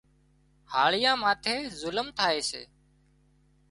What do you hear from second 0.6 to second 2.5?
هاۯيئاان ماٿي ظلم ٿائي